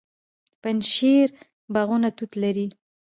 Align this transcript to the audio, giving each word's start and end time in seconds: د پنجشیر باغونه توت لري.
د 0.03 0.03
پنجشیر 0.61 1.27
باغونه 1.73 2.09
توت 2.17 2.31
لري. 2.43 2.67